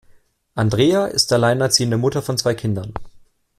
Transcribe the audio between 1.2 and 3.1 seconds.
alleinerziehende Mutter von zwei Kindern.